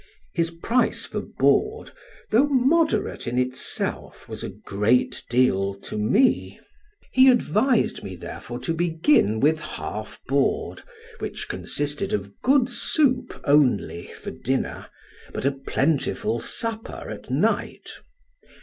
[0.33, 1.91] His price for board,
[2.31, 6.59] though moderate in itself, was a great deal to me;
[7.11, 10.81] he advised me, therefore, to begin with half board,
[11.19, 14.87] which consisted of good soup only for dinner,
[15.35, 17.91] but a plentiful supper at night.